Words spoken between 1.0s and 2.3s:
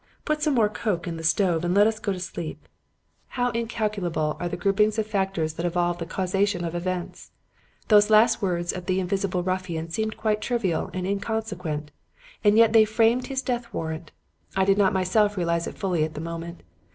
in the stove and let us go to